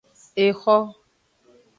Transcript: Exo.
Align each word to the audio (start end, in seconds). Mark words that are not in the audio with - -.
Exo. 0.45 0.77